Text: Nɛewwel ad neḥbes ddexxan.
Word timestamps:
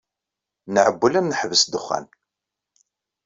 Nɛewwel 0.73 1.13
ad 1.19 1.25
neḥbes 1.25 1.63
ddexxan. 1.65 2.05